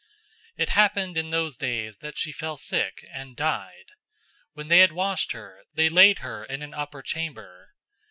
[0.57, 3.85] 009:037 It happened in those days that she fell sick, and died.
[4.53, 7.75] When they had washed her, they laid her in an upper chamber.